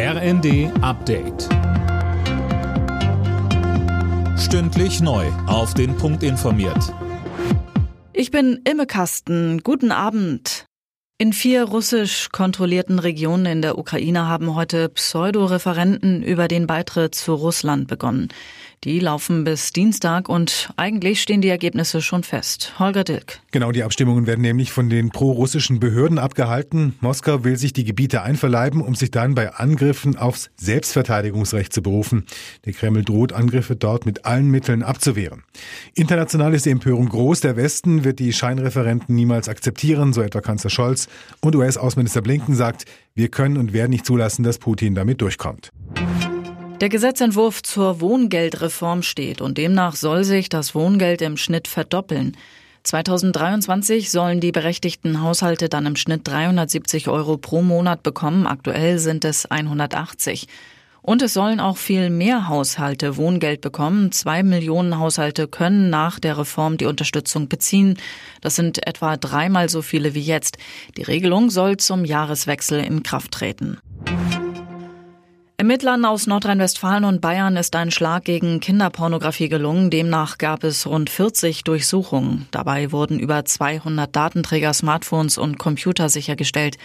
[0.00, 1.48] RND Update.
[4.38, 5.26] Stündlich neu.
[5.48, 6.94] Auf den Punkt informiert.
[8.12, 9.64] Ich bin Imme Kasten.
[9.64, 10.66] Guten Abend.
[11.18, 17.34] In vier russisch kontrollierten Regionen in der Ukraine haben heute Pseudo-Referenten über den Beitritt zu
[17.34, 18.28] Russland begonnen.
[18.84, 22.78] Die laufen bis Dienstag und eigentlich stehen die Ergebnisse schon fest.
[22.78, 23.40] Holger Dilk.
[23.50, 26.94] Genau, die Abstimmungen werden nämlich von den pro-russischen Behörden abgehalten.
[27.00, 32.24] Moskau will sich die Gebiete einverleiben, um sich dann bei Angriffen aufs Selbstverteidigungsrecht zu berufen.
[32.66, 35.42] Der Kreml droht, Angriffe dort mit allen Mitteln abzuwehren.
[35.94, 37.40] International ist die Empörung groß.
[37.40, 41.08] Der Westen wird die Scheinreferenten niemals akzeptieren, so etwa Kanzler Scholz.
[41.40, 42.84] Und US-Außenminister Blinken sagt,
[43.16, 45.72] wir können und werden nicht zulassen, dass Putin damit durchkommt.
[46.80, 52.36] Der Gesetzentwurf zur Wohngeldreform steht und demnach soll sich das Wohngeld im Schnitt verdoppeln.
[52.84, 58.46] 2023 sollen die berechtigten Haushalte dann im Schnitt 370 Euro pro Monat bekommen.
[58.46, 60.46] Aktuell sind es 180.
[61.02, 64.12] Und es sollen auch viel mehr Haushalte Wohngeld bekommen.
[64.12, 67.96] Zwei Millionen Haushalte können nach der Reform die Unterstützung beziehen.
[68.40, 70.58] Das sind etwa dreimal so viele wie jetzt.
[70.96, 73.78] Die Regelung soll zum Jahreswechsel in Kraft treten.
[75.60, 79.90] Ermittlern aus Nordrhein-Westfalen und Bayern ist ein Schlag gegen Kinderpornografie gelungen.
[79.90, 82.46] Demnach gab es rund 40 Durchsuchungen.
[82.52, 86.76] Dabei wurden über 200 Datenträger, Smartphones und Computer sichergestellt.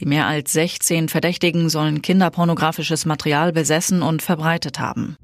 [0.00, 5.18] Die mehr als 16 Verdächtigen sollen kinderpornografisches Material besessen und verbreitet haben.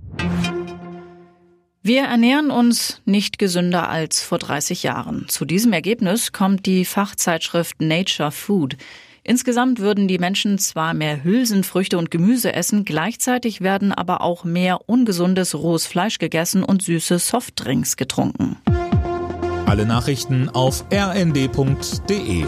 [1.82, 5.24] Wir ernähren uns nicht gesünder als vor 30 Jahren.
[5.28, 8.76] Zu diesem Ergebnis kommt die Fachzeitschrift Nature Food.
[9.28, 14.88] Insgesamt würden die Menschen zwar mehr Hülsenfrüchte und Gemüse essen, gleichzeitig werden aber auch mehr
[14.88, 18.56] ungesundes rohes Fleisch gegessen und süße Softdrinks getrunken.
[19.66, 22.46] Alle Nachrichten auf rnd.de